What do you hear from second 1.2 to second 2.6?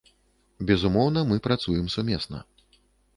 мы працуем сумесна.